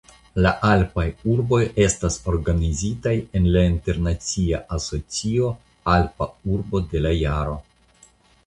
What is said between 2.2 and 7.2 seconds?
organizitaj en la internacia asocio "Alpa Urbo de la